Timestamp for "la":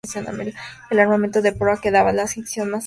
2.15-2.25